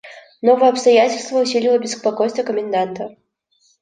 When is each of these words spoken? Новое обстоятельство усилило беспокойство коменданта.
Новое 0.41 0.69
обстоятельство 0.71 1.37
усилило 1.43 1.77
беспокойство 1.77 2.41
коменданта. 2.41 3.15